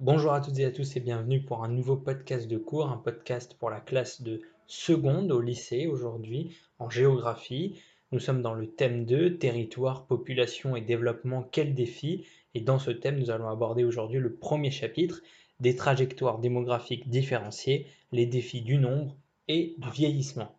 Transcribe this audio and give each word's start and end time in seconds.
Bonjour 0.00 0.32
à 0.32 0.40
toutes 0.40 0.60
et 0.60 0.64
à 0.64 0.70
tous 0.70 0.94
et 0.94 1.00
bienvenue 1.00 1.42
pour 1.42 1.64
un 1.64 1.68
nouveau 1.68 1.96
podcast 1.96 2.46
de 2.46 2.56
cours, 2.56 2.88
un 2.88 2.98
podcast 2.98 3.56
pour 3.58 3.68
la 3.68 3.80
classe 3.80 4.22
de 4.22 4.42
seconde 4.68 5.32
au 5.32 5.40
lycée 5.40 5.88
aujourd'hui 5.88 6.56
en 6.78 6.88
géographie. 6.88 7.80
Nous 8.12 8.20
sommes 8.20 8.40
dans 8.40 8.54
le 8.54 8.70
thème 8.70 9.06
2, 9.06 9.38
territoire, 9.38 10.06
population 10.06 10.76
et 10.76 10.82
développement, 10.82 11.42
quels 11.42 11.74
défis? 11.74 12.28
Et 12.54 12.60
dans 12.60 12.78
ce 12.78 12.92
thème, 12.92 13.18
nous 13.18 13.32
allons 13.32 13.48
aborder 13.48 13.82
aujourd'hui 13.82 14.20
le 14.20 14.32
premier 14.32 14.70
chapitre, 14.70 15.20
des 15.58 15.74
trajectoires 15.74 16.38
démographiques 16.38 17.08
différenciées, 17.08 17.88
les 18.12 18.26
défis 18.26 18.62
du 18.62 18.78
nombre 18.78 19.16
et 19.48 19.74
du 19.78 19.90
vieillissement. 19.90 20.56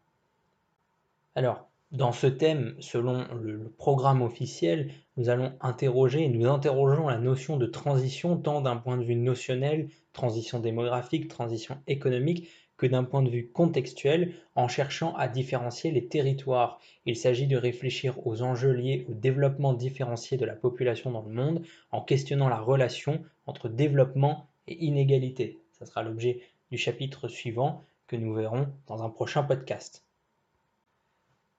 Alors, 1.35 1.69
dans 1.91 2.11
ce 2.11 2.27
thème, 2.27 2.75
selon 2.79 3.25
le, 3.33 3.73
programme 3.77 4.21
officiel, 4.21 4.91
nous 5.17 5.29
allons 5.29 5.53
interroger 5.59 6.23
et 6.23 6.29
nous 6.29 6.47
interrogeons 6.47 7.07
la 7.07 7.17
notion 7.17 7.57
de 7.57 7.65
transition 7.65 8.37
tant 8.37 8.61
d'un 8.61 8.77
point 8.77 8.97
de 8.97 9.03
vue 9.03 9.15
notionnel, 9.15 9.89
transition 10.13 10.59
démographique, 10.59 11.27
transition 11.27 11.77
économique, 11.87 12.47
que 12.77 12.85
d'un 12.85 13.03
point 13.03 13.23
de 13.23 13.29
vue 13.29 13.49
contextuel 13.49 14.33
en 14.55 14.67
cherchant 14.67 15.13
à 15.15 15.27
différencier 15.27 15.91
les 15.91 16.07
territoires. 16.07 16.79
Il 17.05 17.17
s'agit 17.17 17.47
de 17.47 17.57
réfléchir 17.57 18.25
aux 18.25 18.41
enjeux 18.41 18.71
liés 18.71 19.05
au 19.09 19.13
développement 19.13 19.73
différencié 19.73 20.37
de 20.37 20.45
la 20.45 20.55
population 20.55 21.11
dans 21.11 21.23
le 21.23 21.33
monde 21.33 21.63
en 21.91 22.01
questionnant 22.01 22.49
la 22.49 22.59
relation 22.59 23.21
entre 23.47 23.67
développement 23.67 24.47
et 24.67 24.85
inégalité. 24.85 25.59
Ce 25.77 25.85
sera 25.85 26.03
l'objet 26.03 26.41
du 26.71 26.77
chapitre 26.77 27.27
suivant 27.27 27.83
que 28.07 28.15
nous 28.15 28.33
verrons 28.33 28.67
dans 28.87 29.03
un 29.03 29.09
prochain 29.09 29.43
podcast. 29.43 30.05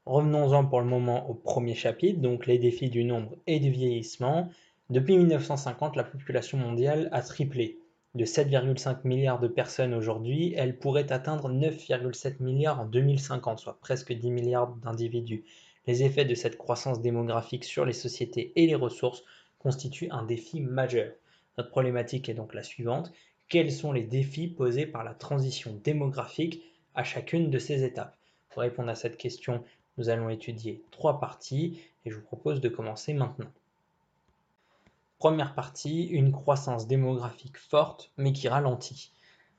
Revenons-en 0.07 0.65
pour 0.65 0.81
le 0.81 0.87
moment 0.87 1.29
au 1.29 1.35
premier 1.35 1.75
chapitre, 1.75 2.21
donc 2.21 2.47
les 2.47 2.59
défis 2.59 2.91
du 2.91 3.05
nombre 3.05 3.37
et 3.47 3.61
du 3.61 3.71
vieillissement. 3.71 4.51
Depuis 4.89 5.17
1950, 5.17 5.95
la 5.95 6.05
population 6.05 6.59
mondiale 6.59 7.09
a 7.13 7.23
triplé. 7.23 7.79
De 8.17 8.25
7,5 8.25 9.01
milliards 9.05 9.39
de 9.39 9.47
personnes 9.47 9.95
aujourd'hui, 9.95 10.53
elle 10.57 10.79
pourrait 10.79 11.13
atteindre 11.13 11.49
9,7 11.49 12.43
milliards 12.43 12.81
en 12.81 12.87
2050, 12.87 13.61
soit 13.61 13.79
presque 13.81 14.13
10 14.13 14.31
milliards 14.31 14.75
d'individus. 14.77 15.45
Les 15.87 16.03
effets 16.03 16.25
de 16.25 16.35
cette 16.35 16.59
croissance 16.59 17.01
démographique 17.01 17.65
sur 17.65 17.85
les 17.85 17.93
sociétés 17.93 18.53
et 18.57 18.67
les 18.67 18.75
ressources 18.75 19.23
constituent 19.61 20.11
un 20.11 20.25
défi 20.25 20.61
majeur. 20.61 21.13
Notre 21.57 21.71
problématique 21.71 22.29
est 22.29 22.35
donc 22.35 22.55
la 22.55 22.63
suivante. 22.63 23.13
Quels 23.49 23.71
sont 23.71 23.93
les 23.93 24.05
défis 24.05 24.49
posés 24.49 24.87
par 24.87 25.05
la 25.05 25.15
transition 25.15 25.79
démographique 25.85 26.63
à 26.95 27.05
chacune 27.05 27.51
de 27.51 27.59
ces 27.59 27.85
étapes? 27.85 28.17
Pour 28.49 28.63
répondre 28.63 28.89
à 28.89 28.97
cette 28.97 29.19
question, 29.19 29.63
nous 30.01 30.09
allons 30.09 30.31
étudier 30.31 30.83
trois 30.91 31.21
parties 31.21 31.79
et 32.07 32.11
je 32.11 32.17
vous 32.17 32.23
propose 32.23 32.63
de 32.63 32.71
commencer 32.71 33.13
maintenant. 33.13 33.51
Première 35.19 35.55
partie, 35.55 36.07
une 36.07 36.33
croissance 36.33 36.87
démographique 36.87 37.59
forte 37.59 38.11
mais 38.17 38.33
qui 38.33 38.49
ralentit. 38.49 39.13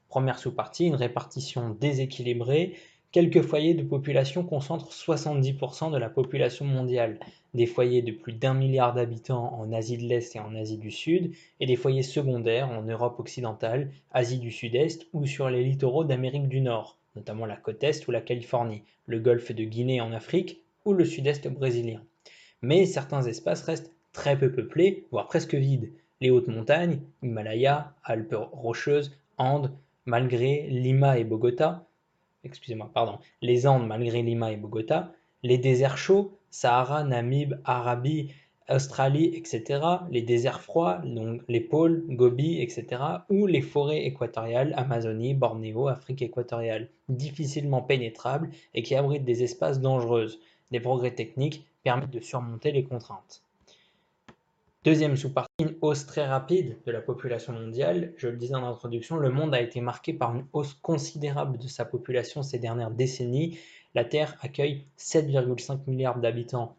Première 0.10 0.40
sous-partie, 0.40 0.88
une 0.88 0.96
répartition 0.96 1.78
déséquilibrée. 1.80 2.74
Quelques 3.12 3.44
foyers 3.44 3.76
de 3.76 3.84
population 3.84 4.44
concentrent 4.44 4.92
70% 4.92 5.92
de 5.92 5.98
la 5.98 6.10
population 6.10 6.66
mondiale. 6.66 7.20
Des 7.54 7.68
foyers 7.68 8.02
de 8.02 8.12
plus 8.12 8.34
d'un 8.34 8.56
milliard 8.56 8.96
d'habitants 8.96 9.54
en 9.60 9.72
Asie 9.72 9.98
de 9.98 10.08
l'Est 10.08 10.36
et 10.36 10.40
en 10.40 10.56
Asie 10.56 10.80
du 10.80 10.90
Sud, 10.90 11.36
et 11.60 11.68
des 11.68 11.76
foyers 11.76 12.02
secondaires 12.02 12.72
en 12.72 12.82
Europe 12.82 13.20
occidentale, 13.20 13.92
Asie 14.12 14.40
du 14.40 14.52
Sud-Est 14.52 15.06
ou 15.14 15.28
sur 15.28 15.52
les 15.52 15.64
littoraux 15.64 16.04
d'Amérique 16.04 16.48
du 16.48 16.62
Nord 16.62 16.98
notamment 17.16 17.46
la 17.46 17.56
côte 17.56 17.84
Est 17.84 18.08
ou 18.08 18.12
la 18.12 18.22
Californie, 18.22 18.84
le 19.06 19.20
golfe 19.20 19.52
de 19.52 19.64
Guinée 19.64 20.02
en 20.02 20.14
Afrique 20.14 20.62
ou 20.86 20.94
le 20.94 21.06
sud-est 21.06 21.48
brésilien. 21.48 22.02
Mais 22.62 22.86
certains 22.86 23.24
espaces 23.24 23.64
restent 23.64 23.92
très 24.14 24.38
peu 24.38 24.52
peuplés, 24.52 25.06
voire 25.12 25.28
presque 25.28 25.56
vides. 25.56 25.92
Les 26.20 26.30
hautes 26.30 26.48
montagnes, 26.48 27.00
Himalaya, 27.24 27.94
Alpes 28.04 28.36
rocheuses, 28.52 29.18
Andes, 29.38 29.72
malgré 30.06 30.68
Lima 30.70 31.18
et 31.18 31.24
Bogota, 31.24 31.86
excusez-moi, 32.44 32.90
pardon, 32.94 33.20
les 33.42 33.68
Andes 33.68 33.88
malgré 33.88 34.22
Lima 34.22 34.52
et 34.52 34.58
Bogota, 34.58 35.12
les 35.44 35.58
déserts 35.58 35.98
chauds, 35.98 36.38
Sahara, 36.50 37.04
Namib, 37.04 37.56
Arabie, 37.64 38.34
Australie, 38.76 39.32
etc., 39.36 39.82
les 40.10 40.22
déserts 40.22 40.62
froids, 40.62 41.02
donc 41.04 41.42
les 41.48 41.60
pôles, 41.60 42.04
Gobi, 42.10 42.62
etc., 42.62 43.02
ou 43.30 43.48
les 43.48 43.62
forêts 43.62 44.06
équatoriales, 44.06 44.74
Amazonie, 44.78 45.34
Bornéo, 45.34 45.88
Afrique 45.88 46.22
équatoriale, 46.22 46.90
difficilement 47.10 47.82
pénétrables 47.82 48.50
et 48.74 48.84
qui 48.84 48.96
abritent 48.96 49.26
des 49.26 49.44
espaces 49.44 49.80
dangereux. 49.80 50.28
Des 50.72 50.80
progrès 50.80 51.12
techniques 51.12 51.66
permettent 51.84 52.12
de 52.12 52.20
surmonter 52.20 52.72
les 52.72 52.84
contraintes. 52.84 53.44
Deuxième 54.84 55.16
sous-partie, 55.16 55.52
une 55.60 55.76
hausse 55.82 56.08
très 56.08 56.26
rapide 56.26 56.78
de 56.88 56.92
la 56.92 57.02
population 57.02 57.54
mondiale. 57.54 58.14
Je 58.18 58.28
le 58.28 58.38
disais 58.38 58.56
en 58.56 58.64
introduction, 58.64 59.18
le 59.18 59.30
monde 59.30 59.54
a 59.54 59.62
été 59.62 59.80
marqué 59.80 60.12
par 60.12 60.34
une 60.34 60.46
hausse 60.54 60.74
considérable 60.74 61.60
de 61.60 61.68
sa 61.68 61.86
population 61.86 62.42
ces 62.42 62.58
dernières 62.58 62.90
décennies. 62.90 63.60
La 63.94 64.06
Terre 64.06 64.36
accueille 64.42 64.86
7,5 64.98 65.82
milliards 65.86 66.18
d'habitants 66.18 66.76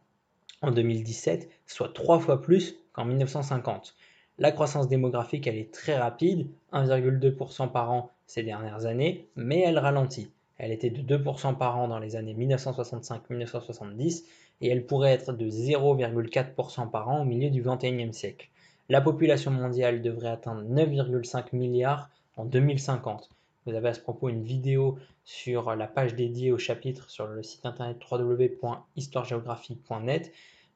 en 0.63 0.71
2017, 0.71 1.51
soit 1.67 1.93
trois 1.93 2.19
fois 2.19 2.41
plus 2.41 2.77
qu'en 2.93 3.05
1950. 3.05 3.95
La 4.39 4.51
croissance 4.51 4.89
démographique, 4.89 5.47
elle 5.47 5.59
est 5.59 5.73
très 5.73 5.99
rapide, 5.99 6.49
1,2% 6.73 7.71
par 7.71 7.91
an 7.91 8.11
ces 8.27 8.43
dernières 8.43 8.87
années, 8.87 9.29
mais 9.37 9.61
elle 9.61 9.79
ralentit. 9.79 10.31
Elle 10.59 10.73
était 10.73 10.91
de 10.91 11.17
2% 11.17 11.59
par 11.59 11.79
an 11.79 11.89
dans 11.89 11.99
les 11.99 12.17
années 12.17 12.35
1965-1970 12.35 14.25
et 14.61 14.69
elle 14.69 14.87
pourrait 14.87 15.13
être 15.13 15.33
de 15.33 15.51
0,4% 15.51 16.91
par 16.91 17.09
an 17.09 17.23
au 17.23 17.25
milieu 17.25 17.51
du 17.51 17.63
XXIe 17.63 18.15
siècle. 18.15 18.49
La 18.89 19.01
population 19.01 19.51
mondiale 19.51 20.03
devrait 20.03 20.29
atteindre 20.29 20.63
9,5 20.63 21.47
milliards 21.53 22.11
en 22.37 22.45
2050. 22.45 23.29
Vous 23.65 23.75
avez 23.75 23.91
à 23.91 23.95
ce 23.95 24.01
propos 24.01 24.29
une 24.29 24.43
vidéo 24.43 24.99
sur 25.25 25.77
la 25.77 25.87
page 25.87 26.15
dédiée 26.15 26.51
au 26.51 26.59
chapitre 26.59 27.11
sur 27.11 27.27
le 27.27 27.45
site 27.45 27.65
internet 27.65 27.97
www.histoiregéographie.net 28.11 30.33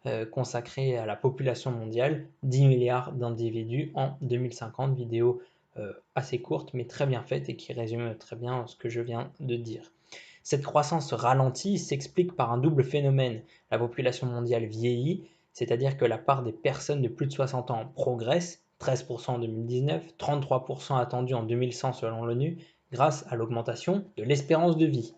euh, 0.06 0.24
consacrée 0.24 0.96
à 0.96 1.04
la 1.04 1.16
population 1.16 1.72
mondiale, 1.72 2.28
10 2.44 2.66
milliards 2.66 3.12
d'individus 3.12 3.90
en 3.94 4.16
2050. 4.20 4.94
Vidéo 4.94 5.42
euh, 5.78 5.92
assez 6.14 6.40
courte 6.40 6.74
mais 6.74 6.84
très 6.84 7.06
bien 7.06 7.22
faite 7.22 7.48
et 7.48 7.56
qui 7.56 7.72
résume 7.72 8.14
très 8.16 8.36
bien 8.36 8.68
ce 8.68 8.76
que 8.76 8.88
je 8.88 9.00
viens 9.00 9.32
de 9.40 9.56
dire. 9.56 9.90
Cette 10.44 10.62
croissance 10.62 11.12
ralentie 11.12 11.78
s'explique 11.78 12.36
par 12.36 12.52
un 12.52 12.58
double 12.58 12.84
phénomène. 12.84 13.42
La 13.72 13.80
population 13.80 14.28
mondiale 14.28 14.66
vieillit, 14.66 15.24
c'est-à-dire 15.52 15.96
que 15.96 16.04
la 16.04 16.18
part 16.18 16.44
des 16.44 16.52
personnes 16.52 17.02
de 17.02 17.08
plus 17.08 17.26
de 17.26 17.32
60 17.32 17.72
ans 17.72 17.90
progresse, 17.94 18.62
13% 18.80 19.30
en 19.32 19.38
2019, 19.40 20.14
33% 20.18 21.00
attendu 21.00 21.34
en 21.34 21.42
2100 21.42 21.94
selon 21.94 22.24
l'ONU, 22.24 22.58
grâce 22.92 23.24
à 23.28 23.36
l'augmentation 23.36 24.04
de 24.16 24.22
l'espérance 24.22 24.76
de 24.76 24.86
vie. 24.86 25.14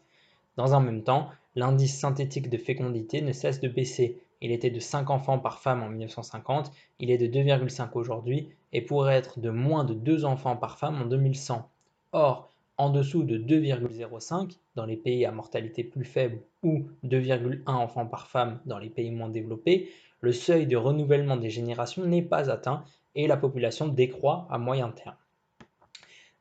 Dans 0.56 0.74
un 0.74 0.80
même 0.80 1.02
temps, 1.02 1.28
l'indice 1.54 1.98
synthétique 1.98 2.50
de 2.50 2.56
fécondité 2.56 3.20
ne 3.22 3.32
cesse 3.32 3.60
de 3.60 3.68
baisser. 3.68 4.18
Il 4.40 4.52
était 4.52 4.70
de 4.70 4.80
5 4.80 5.10
enfants 5.10 5.38
par 5.38 5.58
femme 5.58 5.82
en 5.82 5.88
1950, 5.88 6.70
il 7.00 7.10
est 7.10 7.18
de 7.18 7.26
2,5 7.26 7.90
aujourd'hui 7.94 8.48
et 8.72 8.82
pourrait 8.82 9.16
être 9.16 9.40
de 9.40 9.50
moins 9.50 9.84
de 9.84 9.94
2 9.94 10.24
enfants 10.24 10.56
par 10.56 10.78
femme 10.78 11.02
en 11.02 11.06
2100. 11.06 11.68
Or, 12.12 12.48
en 12.76 12.90
dessous 12.90 13.24
de 13.24 13.36
2,05 13.36 14.56
dans 14.76 14.84
les 14.84 14.96
pays 14.96 15.26
à 15.26 15.32
mortalité 15.32 15.82
plus 15.82 16.04
faible 16.04 16.40
ou 16.62 16.84
2,1 17.04 17.62
enfants 17.66 18.06
par 18.06 18.28
femme 18.28 18.60
dans 18.66 18.78
les 18.78 18.88
pays 18.88 19.10
moins 19.10 19.28
développés, 19.28 19.90
le 20.20 20.32
seuil 20.32 20.66
de 20.66 20.76
renouvellement 20.76 21.36
des 21.36 21.50
générations 21.50 22.04
n'est 22.04 22.22
pas 22.22 22.50
atteint 22.50 22.84
et 23.14 23.26
la 23.26 23.36
population 23.36 23.88
décroît 23.88 24.46
à 24.50 24.58
moyen 24.58 24.90
terme. 24.90 25.16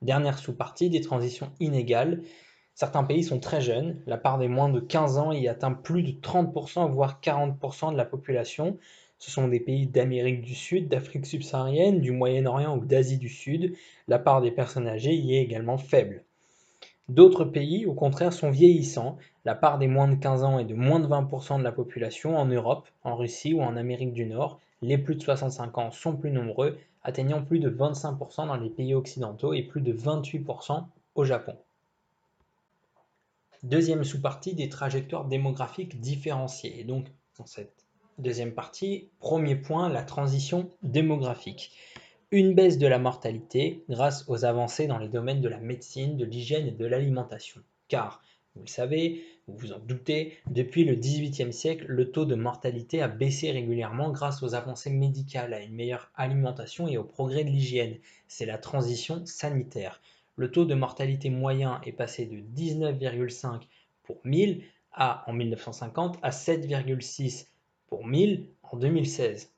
Dernière 0.02 0.38
sous-partie, 0.38 0.90
des 0.90 1.02
transitions 1.02 1.52
inégales. 1.60 2.22
Certains 2.76 3.04
pays 3.04 3.24
sont 3.24 3.40
très 3.40 3.62
jeunes, 3.62 4.00
la 4.06 4.18
part 4.18 4.38
des 4.38 4.48
moins 4.48 4.70
de 4.70 4.80
15 4.80 5.18
ans 5.18 5.32
y 5.32 5.48
atteint 5.48 5.74
plus 5.74 6.04
de 6.04 6.12
30% 6.12 6.92
voire 6.92 7.20
40% 7.24 7.92
de 7.92 7.98
la 7.98 8.06
population. 8.06 8.78
Ce 9.18 9.32
sont 9.32 9.48
des 9.48 9.60
pays 9.60 9.88
d'Amérique 9.88 10.42
du 10.42 10.54
Sud, 10.54 10.88
d'Afrique 10.88 11.26
subsaharienne, 11.26 12.02
du 12.02 12.12
Moyen-Orient 12.12 12.78
ou 12.78 12.86
d'Asie 12.86 13.18
du 13.18 13.30
Sud. 13.30 13.76
La 14.08 14.20
part 14.20 14.42
des 14.42 14.52
personnes 14.52 14.88
âgées 14.88 15.16
y 15.16 15.36
est 15.36 15.42
également 15.42 15.80
faible. 15.80 16.24
D'autres 17.10 17.46
pays, 17.46 17.88
au 17.88 17.94
contraire, 17.94 18.34
sont 18.34 18.52
vieillissants. 18.52 19.18
La 19.46 19.56
part 19.56 19.80
des 19.80 19.88
moins 19.88 20.08
de 20.08 20.16
15 20.16 20.44
ans 20.44 20.60
est 20.60 20.66
de 20.66 20.76
moins 20.76 21.00
de 21.00 21.08
20% 21.08 21.58
de 21.58 21.64
la 21.64 21.72
population 21.72 22.38
en 22.38 22.46
Europe, 22.46 22.88
en 23.04 23.16
Russie 23.16 23.56
ou 23.56 23.62
en 23.62 23.76
Amérique 23.76 24.14
du 24.14 24.28
Nord. 24.28 24.60
Les 24.84 25.00
plus 25.00 25.16
de 25.16 25.24
65 25.24 25.76
ans 25.80 25.90
sont 25.90 26.16
plus 26.16 26.30
nombreux 26.30 26.78
atteignant 27.08 27.42
plus 27.42 27.60
de 27.60 27.70
25% 27.70 28.48
dans 28.48 28.58
les 28.58 28.70
pays 28.70 28.94
occidentaux 28.94 29.54
et 29.54 29.64
plus 29.64 29.80
de 29.80 29.94
28% 29.94 30.84
au 31.16 31.24
Japon. 31.24 31.58
Deuxième 33.64 34.04
sous-partie 34.04 34.54
des 34.54 34.68
trajectoires 34.68 35.24
démographiques 35.24 36.02
différenciées. 36.02 36.78
Et 36.82 36.84
donc, 36.84 37.08
dans 37.40 37.46
cette 37.46 37.86
deuxième 38.18 38.54
partie, 38.54 39.10
premier 39.20 39.56
point, 39.56 39.88
la 39.88 40.04
transition 40.04 40.70
démographique. 40.84 41.72
Une 42.32 42.54
baisse 42.54 42.78
de 42.78 42.88
la 42.88 43.00
mortalité 43.00 43.86
grâce 43.90 44.26
aux 44.28 44.44
avancées 44.44 44.88
dans 44.88 44.98
les 44.98 45.08
domaines 45.08 45.42
de 45.42 45.48
la 45.48 45.62
médecine, 45.62 46.18
de 46.18 46.26
l'hygiène 46.26 46.68
et 46.68 46.72
de 46.72 46.86
l'alimentation. 46.86 47.62
Car 47.88 48.22
Vous 48.58 48.64
le 48.64 48.70
savez, 48.70 49.24
vous 49.48 49.56
vous 49.56 49.72
en 49.72 49.80
doutez, 49.80 50.34
depuis 50.50 50.84
le 50.84 50.96
XVIIIe 50.96 51.54
siècle, 51.54 51.86
le 51.88 52.12
taux 52.12 52.26
de 52.26 52.34
mortalité 52.34 53.02
a 53.02 53.08
baissé 53.08 53.52
régulièrement 53.52 54.12
grâce 54.12 54.42
aux 54.42 54.56
avancées 54.56 54.90
médicales, 54.90 55.54
à 55.54 55.62
une 55.62 55.76
meilleure 55.76 56.12
alimentation 56.16 56.88
et 56.88 56.98
au 56.98 57.04
progrès 57.04 57.44
de 57.44 57.50
l'hygiène. 57.50 57.98
C'est 58.28 58.48
la 58.48 58.58
transition 58.58 59.24
sanitaire. 59.26 60.02
Le 60.36 60.52
taux 60.52 60.66
de 60.66 60.74
mortalité 60.74 61.30
moyen 61.30 61.80
est 61.86 61.92
passé 61.92 62.26
de 62.26 62.38
19,5 62.38 63.62
pour 64.04 64.20
1000 64.24 64.64
à, 64.92 65.24
en 65.30 65.34
1950 65.34 66.18
à 66.24 66.32
7,6 66.32 67.48
pour 67.88 68.06
1000 68.06 68.50
en 68.64 68.78
2016. 68.78 69.54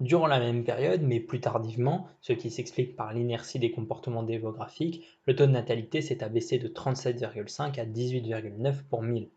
Durant 0.00 0.26
la 0.26 0.40
même 0.40 0.62
période, 0.62 1.00
mais 1.00 1.20
plus 1.20 1.40
tardivement, 1.40 2.06
ce 2.20 2.34
qui 2.34 2.50
s'explique 2.50 2.96
par 2.96 3.14
l'inertie 3.14 3.58
des 3.58 3.70
comportements 3.70 4.22
démographiques, 4.22 5.06
le 5.26 5.34
taux 5.34 5.46
de 5.46 5.52
natalité 5.52 6.02
s'est 6.02 6.22
abaissé 6.22 6.58
de 6.58 6.68
37,5 6.68 7.80
à 7.80 7.86
18,9 7.86 8.84
pour 8.90 9.02
1000. 9.02 9.30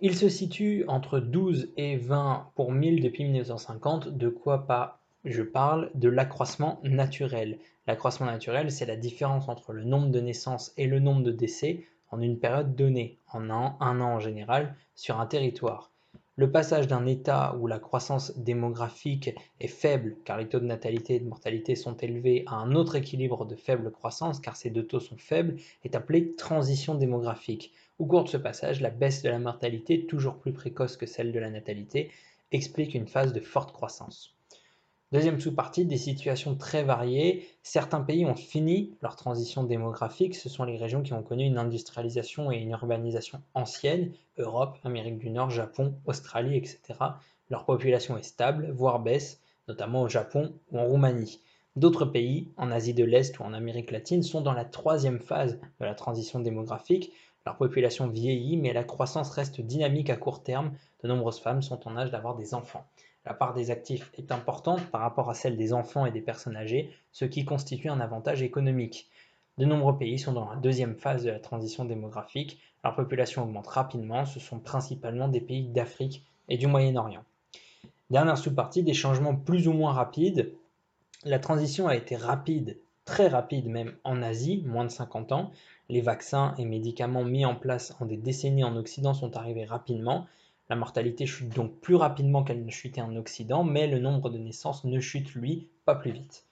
Il 0.00 0.16
se 0.16 0.28
situe 0.28 0.84
entre 0.88 1.20
12 1.20 1.72
et 1.76 1.96
20 1.96 2.50
pour 2.56 2.72
1000 2.72 3.02
depuis 3.02 3.22
1950, 3.24 4.08
de 4.08 4.28
quoi 4.28 4.66
pas 4.66 5.00
je 5.24 5.42
parle 5.42 5.90
de 5.94 6.08
l'accroissement 6.08 6.80
naturel. 6.82 7.58
L'accroissement 7.86 8.26
naturel, 8.26 8.72
c'est 8.72 8.84
la 8.84 8.96
différence 8.96 9.48
entre 9.48 9.72
le 9.72 9.84
nombre 9.84 10.08
de 10.08 10.20
naissances 10.20 10.72
et 10.76 10.88
le 10.88 10.98
nombre 10.98 11.22
de 11.22 11.30
décès 11.30 11.86
en 12.10 12.20
une 12.20 12.38
période 12.38 12.74
donnée, 12.74 13.18
en 13.32 13.48
un, 13.48 13.76
un 13.78 14.00
an 14.00 14.14
en 14.16 14.20
général, 14.20 14.74
sur 14.96 15.20
un 15.20 15.26
territoire. 15.26 15.93
Le 16.36 16.50
passage 16.50 16.88
d'un 16.88 17.06
état 17.06 17.56
où 17.60 17.68
la 17.68 17.78
croissance 17.78 18.36
démographique 18.36 19.30
est 19.60 19.68
faible, 19.68 20.16
car 20.24 20.36
les 20.36 20.48
taux 20.48 20.58
de 20.58 20.64
natalité 20.64 21.14
et 21.14 21.20
de 21.20 21.28
mortalité 21.28 21.76
sont 21.76 21.96
élevés, 21.96 22.42
à 22.48 22.56
un 22.56 22.74
autre 22.74 22.96
équilibre 22.96 23.44
de 23.44 23.54
faible 23.54 23.92
croissance, 23.92 24.40
car 24.40 24.56
ces 24.56 24.70
deux 24.70 24.84
taux 24.84 24.98
sont 24.98 25.16
faibles, 25.16 25.60
est 25.84 25.94
appelé 25.94 26.34
transition 26.34 26.96
démographique. 26.96 27.72
Au 28.00 28.06
cours 28.06 28.24
de 28.24 28.28
ce 28.28 28.36
passage, 28.36 28.80
la 28.80 28.90
baisse 28.90 29.22
de 29.22 29.28
la 29.28 29.38
mortalité, 29.38 30.06
toujours 30.06 30.38
plus 30.38 30.52
précoce 30.52 30.96
que 30.96 31.06
celle 31.06 31.30
de 31.30 31.38
la 31.38 31.50
natalité, 31.50 32.10
explique 32.50 32.94
une 32.94 33.06
phase 33.06 33.32
de 33.32 33.38
forte 33.38 33.70
croissance. 33.70 34.34
Deuxième 35.14 35.38
sous-partie, 35.38 35.84
des 35.84 35.96
situations 35.96 36.56
très 36.56 36.82
variées. 36.82 37.46
Certains 37.62 38.00
pays 38.00 38.26
ont 38.26 38.34
fini 38.34 38.96
leur 39.00 39.14
transition 39.14 39.62
démographique. 39.62 40.34
Ce 40.34 40.48
sont 40.48 40.64
les 40.64 40.76
régions 40.76 41.02
qui 41.02 41.12
ont 41.12 41.22
connu 41.22 41.44
une 41.44 41.56
industrialisation 41.56 42.50
et 42.50 42.56
une 42.56 42.72
urbanisation 42.72 43.40
ancienne, 43.54 44.10
Europe, 44.38 44.76
Amérique 44.82 45.18
du 45.18 45.30
Nord, 45.30 45.50
Japon, 45.50 45.94
Australie, 46.06 46.56
etc. 46.56 46.80
Leur 47.48 47.64
population 47.64 48.18
est 48.18 48.24
stable, 48.24 48.72
voire 48.72 48.98
baisse, 48.98 49.40
notamment 49.68 50.02
au 50.02 50.08
Japon 50.08 50.52
ou 50.72 50.80
en 50.80 50.86
Roumanie. 50.86 51.38
D'autres 51.76 52.06
pays, 52.06 52.48
en 52.56 52.72
Asie 52.72 52.92
de 52.92 53.04
l'Est 53.04 53.38
ou 53.38 53.44
en 53.44 53.52
Amérique 53.52 53.92
latine, 53.92 54.24
sont 54.24 54.40
dans 54.40 54.52
la 54.52 54.64
troisième 54.64 55.20
phase 55.20 55.60
de 55.78 55.84
la 55.84 55.94
transition 55.94 56.40
démographique. 56.40 57.12
Leur 57.46 57.56
population 57.56 58.08
vieillit, 58.08 58.56
mais 58.56 58.72
la 58.72 58.82
croissance 58.82 59.30
reste 59.30 59.60
dynamique 59.60 60.10
à 60.10 60.16
court 60.16 60.42
terme. 60.42 60.72
De 61.04 61.08
nombreuses 61.08 61.38
femmes 61.38 61.62
sont 61.62 61.86
en 61.86 61.96
âge 61.96 62.10
d'avoir 62.10 62.34
des 62.34 62.52
enfants. 62.52 62.84
La 63.26 63.34
part 63.34 63.54
des 63.54 63.70
actifs 63.70 64.10
est 64.14 64.32
importante 64.32 64.84
par 64.90 65.00
rapport 65.00 65.30
à 65.30 65.34
celle 65.34 65.56
des 65.56 65.72
enfants 65.72 66.04
et 66.04 66.10
des 66.10 66.20
personnes 66.20 66.56
âgées, 66.56 66.90
ce 67.12 67.24
qui 67.24 67.44
constitue 67.44 67.88
un 67.88 68.00
avantage 68.00 68.42
économique. 68.42 69.08
De 69.56 69.64
nombreux 69.64 69.96
pays 69.96 70.18
sont 70.18 70.32
dans 70.32 70.50
la 70.50 70.56
deuxième 70.56 70.96
phase 70.96 71.24
de 71.24 71.30
la 71.30 71.38
transition 71.38 71.84
démographique. 71.84 72.60
Leur 72.82 72.96
population 72.96 73.44
augmente 73.44 73.68
rapidement. 73.68 74.26
Ce 74.26 74.40
sont 74.40 74.58
principalement 74.58 75.28
des 75.28 75.40
pays 75.40 75.68
d'Afrique 75.68 76.24
et 76.48 76.58
du 76.58 76.66
Moyen-Orient. 76.66 77.24
Dernière 78.10 78.36
sous-partie, 78.36 78.82
des 78.82 78.94
changements 78.94 79.34
plus 79.34 79.68
ou 79.68 79.72
moins 79.72 79.92
rapides. 79.92 80.52
La 81.24 81.38
transition 81.38 81.88
a 81.88 81.96
été 81.96 82.16
rapide, 82.16 82.78
très 83.04 83.28
rapide 83.28 83.68
même 83.68 83.94
en 84.04 84.22
Asie, 84.22 84.62
moins 84.66 84.84
de 84.84 84.90
50 84.90 85.32
ans. 85.32 85.52
Les 85.88 86.00
vaccins 86.00 86.54
et 86.58 86.64
médicaments 86.64 87.24
mis 87.24 87.46
en 87.46 87.54
place 87.54 87.96
en 88.00 88.06
des 88.06 88.16
décennies 88.16 88.64
en 88.64 88.76
Occident 88.76 89.14
sont 89.14 89.36
arrivés 89.36 89.64
rapidement. 89.64 90.26
La 90.70 90.76
mortalité 90.76 91.26
chute 91.26 91.54
donc 91.54 91.80
plus 91.80 91.94
rapidement 91.94 92.42
qu'elle 92.42 92.64
ne 92.64 92.70
chutait 92.70 93.02
en 93.02 93.16
Occident, 93.16 93.64
mais 93.64 93.86
le 93.86 93.98
nombre 93.98 94.30
de 94.30 94.38
naissances 94.38 94.84
ne 94.84 94.98
chute 94.98 95.34
lui 95.34 95.68
pas 95.84 95.94
plus 95.94 96.12
vite. 96.12 96.46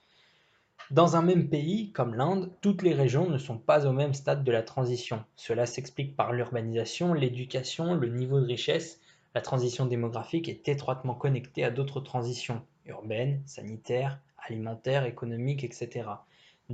Dans 0.90 1.16
un 1.16 1.22
même 1.22 1.48
pays, 1.48 1.92
comme 1.92 2.14
l'Inde, 2.14 2.50
toutes 2.60 2.82
les 2.82 2.92
régions 2.92 3.30
ne 3.30 3.38
sont 3.38 3.56
pas 3.56 3.86
au 3.86 3.92
même 3.92 4.12
stade 4.12 4.44
de 4.44 4.52
la 4.52 4.62
transition. 4.62 5.24
Cela 5.36 5.64
s'explique 5.64 6.14
par 6.14 6.32
l'urbanisation, 6.34 7.14
l'éducation, 7.14 7.94
le 7.94 8.08
niveau 8.08 8.38
de 8.40 8.46
richesse. 8.46 9.00
La 9.34 9.40
transition 9.40 9.86
démographique 9.86 10.48
est 10.48 10.68
étroitement 10.68 11.14
connectée 11.14 11.64
à 11.64 11.70
d'autres 11.70 12.00
transitions, 12.00 12.62
urbaines, 12.84 13.42
sanitaires, 13.46 14.20
alimentaires, 14.46 15.06
économiques, 15.06 15.64
etc 15.64 16.04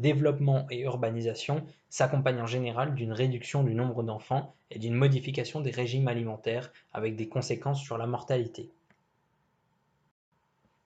développement 0.01 0.67
et 0.71 0.81
urbanisation 0.81 1.65
s'accompagnent 1.89 2.43
en 2.43 2.47
général 2.47 2.95
d'une 2.95 3.13
réduction 3.13 3.63
du 3.63 3.75
nombre 3.75 4.03
d'enfants 4.03 4.55
et 4.71 4.79
d'une 4.79 4.95
modification 4.95 5.61
des 5.61 5.71
régimes 5.71 6.09
alimentaires 6.09 6.73
avec 6.93 7.17
des 7.17 7.29
conséquences 7.29 7.83
sur 7.83 7.99
la 7.99 8.07
mortalité. 8.07 8.71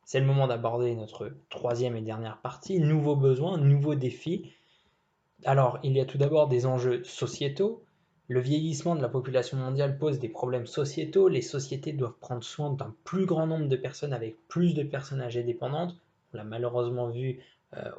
C'est 0.04 0.20
le 0.20 0.26
moment 0.26 0.46
d'aborder 0.46 0.94
notre 0.94 1.32
troisième 1.48 1.96
et 1.96 2.02
dernière 2.02 2.38
partie, 2.38 2.80
nouveaux 2.80 3.16
besoins, 3.16 3.56
nouveaux 3.56 3.94
défis. 3.94 4.52
Alors, 5.44 5.78
il 5.82 5.92
y 5.92 6.00
a 6.00 6.04
tout 6.04 6.18
d'abord 6.18 6.48
des 6.48 6.66
enjeux 6.66 7.02
sociétaux. 7.04 7.82
Le 8.28 8.40
vieillissement 8.40 8.94
de 8.94 9.02
la 9.02 9.08
population 9.08 9.56
mondiale 9.56 9.98
pose 9.98 10.18
des 10.18 10.28
problèmes 10.28 10.66
sociétaux. 10.66 11.28
Les 11.28 11.40
sociétés 11.40 11.92
doivent 11.92 12.18
prendre 12.20 12.44
soin 12.44 12.72
d'un 12.72 12.94
plus 13.04 13.26
grand 13.26 13.46
nombre 13.46 13.68
de 13.68 13.76
personnes 13.76 14.12
avec 14.12 14.36
plus 14.48 14.74
de 14.74 14.82
personnes 14.82 15.20
âgées 15.20 15.42
dépendantes. 15.42 15.96
On 16.32 16.36
l'a 16.36 16.44
malheureusement 16.44 17.08
vu 17.08 17.40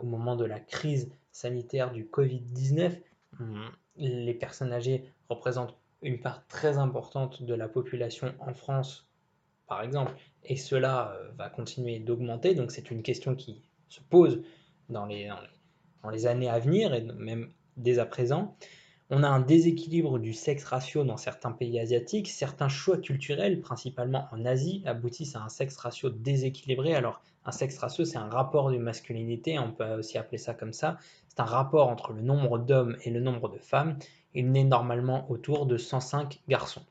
au 0.02 0.06
moment 0.06 0.36
de 0.36 0.46
la 0.46 0.60
crise 0.60 1.12
sanitaire 1.32 1.92
du 1.92 2.06
Covid-19, 2.06 3.00
hum, 3.40 3.72
les 3.98 4.34
personnes 4.34 4.72
âgées 4.72 5.04
représentent 5.30 5.76
une 6.02 6.20
part 6.20 6.46
très 6.48 6.78
importante 6.78 7.44
de 7.44 7.54
la 7.54 7.68
population 7.68 8.34
en 8.40 8.54
France, 8.54 9.08
par 9.68 9.82
exemple, 9.82 10.14
et 10.44 10.58
cela 10.58 11.14
euh, 11.14 11.32
va 11.38 11.50
continuer 11.50 12.00
d'augmenter, 12.00 12.54
donc 12.54 12.72
c'est 12.72 12.92
une 12.92 13.02
question 13.02 13.36
qui 13.36 13.62
se 13.88 14.02
pose 14.02 14.44
dans 14.90 15.06
les, 15.06 15.32
dans 16.04 16.10
les, 16.10 16.28
années 16.28 16.50
à 16.50 16.60
venir, 16.60 16.94
et 16.94 17.02
même 17.02 17.50
dès 17.78 18.00
à 18.00 18.06
présent. 18.06 18.58
On 19.16 19.22
a 19.22 19.30
un 19.30 19.42
déséquilibre 19.42 20.18
du 20.18 20.34
sexe 20.34 20.64
ratio 20.64 21.04
dans 21.04 21.18
certains 21.18 21.52
pays 21.52 21.80
asiatiques. 21.80 22.30
Certains 22.30 22.68
choix 22.68 22.98
culturels, 22.98 23.62
principalement 23.62 24.28
en 24.32 24.44
Asie, 24.44 24.82
aboutissent 24.88 25.36
à 25.36 25.44
un 25.44 25.50
sexe 25.50 25.78
ratio 25.78 26.10
déséquilibré. 26.10 26.96
Alors, 26.96 27.22
un 27.46 27.52
sexe 27.52 27.78
ratio, 27.78 28.06
c'est 28.06 28.18
un 28.18 28.28
rapport 28.28 28.72
de 28.72 28.78
masculinité, 28.78 29.60
on 29.60 29.72
peut 29.72 29.88
aussi 30.00 30.18
appeler 30.18 30.40
ça 30.40 30.56
comme 30.56 30.74
ça. 30.74 30.98
C'est 31.28 31.40
un 31.42 31.46
rapport 31.46 31.90
entre 31.90 32.12
le 32.12 32.24
nombre 32.24 32.58
d'hommes 32.58 32.98
et 33.04 33.12
le 33.12 33.20
nombre 33.20 33.50
de 33.50 33.60
femmes. 33.60 34.00
Il 34.34 34.50
naît 34.50 34.64
normalement 34.64 35.30
autour 35.30 35.68
de 35.68 35.78
105 35.78 36.42
garçons. 36.48 36.82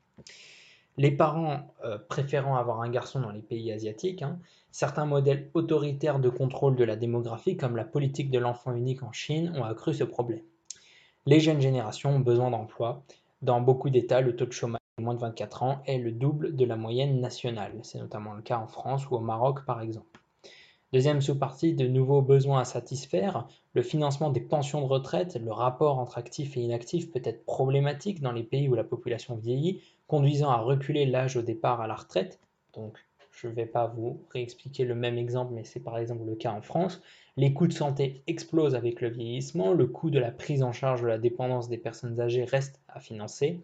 Les 0.99 1.11
parents 1.11 1.75
euh, 1.85 1.99
préférant 2.09 2.55
avoir 2.55 2.83
un 2.83 2.89
garçon 2.89 3.19
dans 3.19 3.33
les 3.33 3.43
pays 3.43 3.73
asiatiques, 3.73 4.23
hein, 4.23 4.39
certains 4.71 5.07
modèles 5.07 5.51
autoritaires 5.55 6.21
de 6.21 6.29
contrôle 6.29 6.77
de 6.77 6.85
la 6.85 6.95
démographie, 6.95 7.57
comme 7.57 7.75
la 7.75 7.85
politique 7.85 8.31
de 8.31 8.39
l'enfant 8.39 8.73
unique 8.73 9.03
en 9.03 9.11
Chine, 9.11 9.53
ont 9.57 9.65
accru 9.65 9.93
ce 9.93 10.05
problème. 10.05 10.43
Les 11.25 11.39
jeunes 11.39 11.61
générations 11.61 12.11
ont 12.11 12.21
besoin 12.21 12.51
d'emploi. 12.51 13.05
Dans 13.43 13.61
beaucoup 13.61 13.91
d'États, 13.91 14.21
le 14.21 14.35
taux 14.35 14.47
de 14.47 14.53
chômage 14.53 14.81
de 14.99 15.05
moins 15.05 15.15
de 15.15 15.21
24 15.21 15.63
ans 15.63 15.83
est 15.87 15.99
le 15.99 16.11
double 16.11 16.57
de 16.57 16.65
la 16.65 16.75
moyenne 16.75 17.21
nationale. 17.21 17.79
C'est 17.83 18.01
notamment 18.01 18.33
le 18.33 18.43
cas 18.43 18.59
en 18.59 18.67
France 18.67 19.09
ou 19.09 19.15
au 19.15 19.21
Maroc 19.21 19.65
par 19.65 19.81
exemple. 19.81 20.21
Deuxième 20.93 21.21
sous-partie 21.21 21.75
de 21.75 21.87
nouveaux 21.87 22.23
besoins 22.23 22.61
à 22.61 22.65
satisfaire, 22.65 23.47
le 23.73 23.83
financement 23.83 24.31
des 24.31 24.41
pensions 24.41 24.81
de 24.81 24.87
retraite, 24.87 25.37
le 25.37 25.53
rapport 25.53 26.01
entre 26.01 26.19
actifs 26.19 26.57
et 26.57 26.61
inactifs 26.61 27.11
peut 27.13 27.23
être 27.25 27.47
problématique 27.47 28.21
dans 28.21 28.33
les 28.33 28.43
pays 28.43 28.69
où 28.69 28.75
la 28.75 28.85
population 28.85 29.37
vieillit, 29.37 29.81
conduisant 30.09 30.51
à 30.51 30.59
reculer 30.59 31.07
l'âge 31.07 31.37
au 31.37 31.43
départ 31.43 31.81
à 31.81 31.87
la 31.87 31.95
retraite. 31.95 32.41
Donc, 32.75 32.99
je 33.31 33.47
ne 33.47 33.53
vais 33.53 33.65
pas 33.65 33.87
vous 33.87 34.21
réexpliquer 34.33 34.85
le 34.85 34.97
même 34.97 35.17
exemple, 35.17 35.55
mais 35.55 35.65
c'est 35.65 35.81
par 35.81 35.99
exemple 35.99 36.25
le 36.27 36.35
cas 36.35 36.53
en 36.53 36.63
France. 36.63 37.01
Les 37.39 37.55
coûts 37.55 37.67
de 37.67 37.73
santé 37.73 38.23
explosent 38.27 38.75
avec 38.75 39.01
le 39.01 39.09
vieillissement, 39.09 39.73
le 39.73 39.87
coût 39.87 40.11
de 40.11 40.19
la 40.19 40.31
prise 40.31 40.63
en 40.63 40.73
charge 40.73 41.01
de 41.01 41.07
la 41.07 41.17
dépendance 41.17 41.71
des 41.71 41.79
personnes 41.79 42.21
âgées 42.21 42.45
reste 42.45 42.83
à 42.89 43.01
financer. 43.01 43.61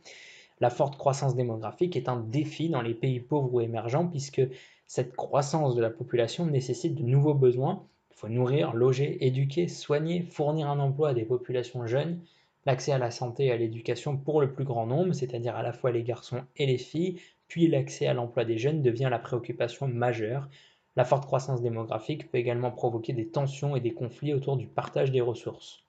La 0.60 0.70
forte 0.70 0.96
croissance 0.96 1.36
démographique 1.36 1.94
est 1.94 2.08
un 2.08 2.18
défi 2.18 2.70
dans 2.70 2.80
les 2.80 2.94
pays 2.94 3.20
pauvres 3.20 3.52
ou 3.52 3.60
émergents 3.60 4.06
puisque 4.06 4.40
cette 4.86 5.14
croissance 5.14 5.74
de 5.74 5.82
la 5.82 5.90
population 5.90 6.46
nécessite 6.46 6.94
de 6.94 7.02
nouveaux 7.02 7.34
besoins. 7.34 7.86
Il 8.10 8.16
faut 8.16 8.28
nourrir, 8.28 8.72
loger, 8.72 9.24
éduquer, 9.26 9.68
soigner, 9.68 10.22
fournir 10.22 10.70
un 10.70 10.80
emploi 10.80 11.10
à 11.10 11.14
des 11.14 11.26
populations 11.26 11.86
jeunes, 11.86 12.22
l'accès 12.64 12.92
à 12.92 12.98
la 12.98 13.10
santé 13.10 13.46
et 13.46 13.52
à 13.52 13.58
l'éducation 13.58 14.16
pour 14.16 14.40
le 14.40 14.50
plus 14.50 14.64
grand 14.64 14.86
nombre, 14.86 15.12
c'est-à-dire 15.12 15.56
à 15.56 15.62
la 15.62 15.74
fois 15.74 15.92
les 15.92 16.02
garçons 16.02 16.40
et 16.56 16.64
les 16.64 16.78
filles, 16.78 17.20
puis 17.48 17.68
l'accès 17.68 18.06
à 18.06 18.14
l'emploi 18.14 18.46
des 18.46 18.56
jeunes 18.56 18.82
devient 18.82 19.08
la 19.10 19.18
préoccupation 19.18 19.88
majeure. 19.88 20.48
La 20.98 21.04
forte 21.04 21.26
croissance 21.26 21.62
démographique 21.62 22.28
peut 22.28 22.38
également 22.38 22.72
provoquer 22.72 23.12
des 23.12 23.28
tensions 23.28 23.76
et 23.76 23.80
des 23.80 23.94
conflits 23.94 24.34
autour 24.34 24.56
du 24.56 24.66
partage 24.66 25.12
des 25.12 25.20
ressources. 25.20 25.84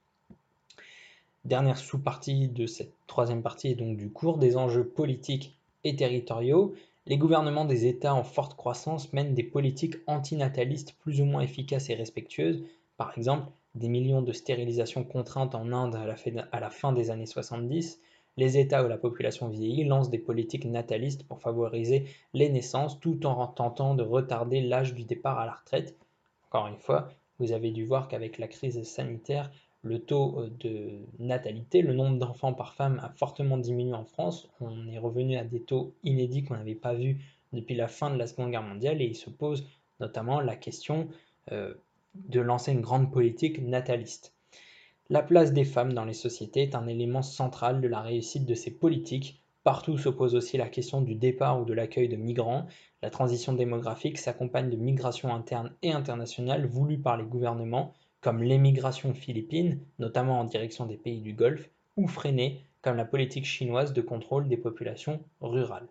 Dernière 1.46 1.80
sous-partie 1.80 2.48
de 2.48 2.68
cette 2.68 2.94
troisième 3.08 3.42
partie, 3.42 3.74
donc 3.74 3.98
du 3.98 4.12
cours, 4.12 4.38
des 4.38 4.56
enjeux 4.56 4.86
politiques 4.86 5.58
et 5.84 5.96
territoriaux. 5.96 6.76
Les 7.08 7.18
gouvernements 7.18 7.66
des 7.66 7.88
États 7.88 8.14
en 8.14 8.24
forte 8.24 8.56
croissance 8.56 9.12
mènent 9.12 9.34
des 9.34 9.42
politiques 9.42 9.96
antinatalistes 10.06 10.94
plus 11.00 11.22
ou 11.22 11.26
moins 11.26 11.42
efficaces 11.42 11.90
et 11.90 11.96
respectueuses. 11.96 12.64
Par 12.96 13.18
exemple, 13.18 13.50
des 13.74 13.90
millions 13.90 14.22
de 14.22 14.32
stérilisations 14.32 15.04
contraintes 15.04 15.56
en 15.56 15.72
Inde 15.72 15.96
à 15.96 16.60
la 16.60 16.70
fin 16.70 16.94
des 16.94 17.10
années 17.10 17.26
70, 17.26 18.00
les 18.38 18.58
États 18.58 18.84
où 18.84 18.88
la 18.88 18.98
population 18.98 19.50
vieillit 19.50 19.84
lancent 19.84 20.10
des 20.10 20.20
politiques 20.20 20.66
natalistes 20.66 21.28
pour 21.28 21.42
favoriser 21.42 22.06
les 22.34 22.50
naissances 22.50 23.00
tout 23.00 23.26
en 23.26 23.48
tentant 23.48 23.96
de 23.96 24.04
retarder 24.04 24.62
l'âge 24.62 24.94
du 24.94 25.04
départ 25.04 25.40
à 25.40 25.46
la 25.46 25.54
retraite. 25.54 25.96
Encore 26.48 26.68
une 26.68 26.78
fois, 26.78 27.10
vous 27.40 27.52
avez 27.52 27.72
dû 27.72 27.86
voir 27.86 28.08
qu'avec 28.08 28.38
la 28.38 28.48
crise 28.48 28.82
sanitaire, 28.84 29.52
le 29.82 30.00
taux 30.00 30.40
euh, 30.40 30.50
de 30.60 31.00
natalité, 31.20 31.82
le 31.82 31.94
nombre 31.94 32.18
d'enfants 32.18 32.54
par 32.54 32.74
femme 32.74 33.00
a 33.02 33.10
fortement 33.10 33.58
diminué 33.58 33.94
en 33.94 34.06
France. 34.06 34.50
On 34.60 34.88
est 34.88 35.00
revenu 35.00 35.38
à 35.38 35.44
des 35.44 35.62
taux 35.62 35.94
inédits 36.04 36.44
qu'on 36.44 36.56
n'avait 36.56 36.76
pas 36.76 36.94
vus 36.94 37.22
depuis 37.54 37.76
la 37.76 37.88
fin 37.88 38.10
de 38.12 38.18
la 38.18 38.28
Seconde 38.28 38.52
Guerre 38.52 38.64
mondiale 38.64 39.02
et 39.02 39.06
il 39.06 39.16
se 39.16 39.30
pose 39.30 39.68
notamment 40.00 40.40
la 40.42 40.56
question 40.56 41.08
euh, 41.52 41.74
de 42.16 42.40
lancer 42.40 42.72
une 42.72 42.82
grande 42.82 43.12
politique 43.12 43.62
nataliste. 43.62 44.34
La 45.12 45.24
place 45.24 45.54
des 45.54 45.66
femmes 45.66 45.94
dans 45.94 46.06
les 46.06 46.14
sociétés 46.14 46.62
est 46.62 46.76
un 46.76 46.86
élément 46.86 47.24
central 47.24 47.82
de 47.82 47.88
la 47.88 48.00
réussite 48.00 48.46
de 48.46 48.54
ces 48.54 48.70
politiques. 48.70 49.42
Partout 49.64 49.98
s'oppose 49.98 50.36
aussi 50.36 50.56
la 50.56 50.70
question 50.70 51.02
du 51.02 51.16
départ 51.16 51.60
ou 51.60 51.66
de 51.66 51.74
l'accueil 51.74 52.08
de 52.08 52.16
migrants. 52.16 52.68
La 53.02 53.10
transition 53.10 53.54
démographique 53.54 54.20
s'accompagne 54.20 54.70
de 54.70 54.76
migrations 54.76 55.34
internes 55.34 55.74
et 55.82 55.92
internationales 55.92 56.68
voulues 56.68 57.00
par 57.00 57.18
les 57.18 57.26
gouvernements 57.26 57.92
comme 58.22 58.44
l'émigration 58.44 59.16
philippine, 59.16 59.80
notamment 59.98 60.40
en 60.40 60.44
direction 60.44 60.86
des 60.86 60.98
pays 60.98 61.22
du 61.22 61.34
Golfe, 61.34 61.72
ou 61.98 62.08
freinée, 62.08 62.62
comme 62.84 62.96
la 62.96 63.06
politique 63.06 63.46
chinoise 63.46 63.94
de 63.94 64.02
contrôle 64.02 64.48
des 64.48 64.58
populations 64.58 65.24
rurales. 65.42 65.90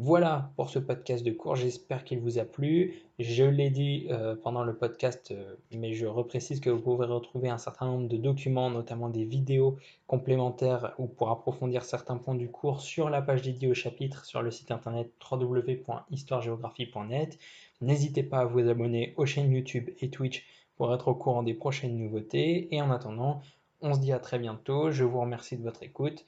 Voilà 0.00 0.52
pour 0.54 0.70
ce 0.70 0.78
podcast 0.78 1.24
de 1.24 1.32
cours, 1.32 1.56
j'espère 1.56 2.04
qu'il 2.04 2.20
vous 2.20 2.38
a 2.38 2.44
plu. 2.44 3.02
Je 3.18 3.42
l'ai 3.42 3.68
dit 3.68 4.06
euh, 4.10 4.36
pendant 4.36 4.62
le 4.62 4.76
podcast, 4.76 5.32
euh, 5.32 5.56
mais 5.72 5.92
je 5.92 6.06
reprécise 6.06 6.60
que 6.60 6.70
vous 6.70 6.80
pouvez 6.80 7.04
retrouver 7.04 7.48
un 7.48 7.58
certain 7.58 7.86
nombre 7.86 8.06
de 8.06 8.16
documents, 8.16 8.70
notamment 8.70 9.08
des 9.08 9.24
vidéos 9.24 9.76
complémentaires 10.06 10.94
ou 10.98 11.08
pour 11.08 11.30
approfondir 11.30 11.82
certains 11.82 12.16
points 12.16 12.36
du 12.36 12.48
cours 12.48 12.80
sur 12.80 13.10
la 13.10 13.22
page 13.22 13.42
dédiée 13.42 13.66
au 13.66 13.74
chapitre 13.74 14.24
sur 14.24 14.40
le 14.40 14.52
site 14.52 14.70
internet 14.70 15.10
www.histoiregéographie.net. 15.32 17.36
N'hésitez 17.80 18.22
pas 18.22 18.38
à 18.38 18.44
vous 18.44 18.68
abonner 18.68 19.14
aux 19.16 19.26
chaînes 19.26 19.50
YouTube 19.50 19.90
et 19.98 20.10
Twitch 20.10 20.46
pour 20.76 20.94
être 20.94 21.08
au 21.08 21.16
courant 21.16 21.42
des 21.42 21.54
prochaines 21.54 21.98
nouveautés. 21.98 22.72
Et 22.72 22.80
en 22.80 22.92
attendant, 22.92 23.42
on 23.80 23.94
se 23.94 23.98
dit 23.98 24.12
à 24.12 24.20
très 24.20 24.38
bientôt. 24.38 24.92
Je 24.92 25.02
vous 25.02 25.20
remercie 25.20 25.56
de 25.56 25.64
votre 25.64 25.82
écoute 25.82 26.24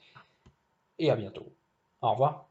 et 0.99 1.09
à 1.09 1.15
bientôt. 1.15 1.53
Au 2.01 2.11
revoir. 2.11 2.50